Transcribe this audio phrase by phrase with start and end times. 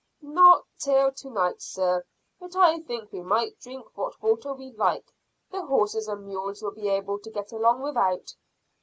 [0.23, 2.03] "Not till to night, sir,
[2.39, 5.13] but I think we might drink what water we like.
[5.51, 8.33] The horses and mules will be able to get along without."